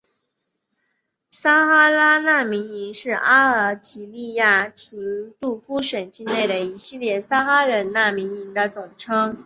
[1.29, 9.37] 撒哈拉难民营是阿尔及利亚廷杜夫省境内的一系列撒哈拉人难民营的总称。